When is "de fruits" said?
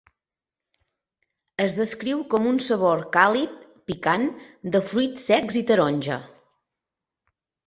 4.77-5.29